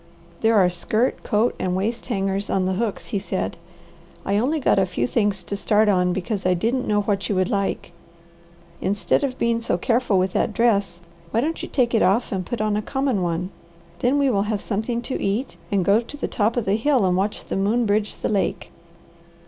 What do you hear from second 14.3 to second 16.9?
will have something to eat, and go to the top of the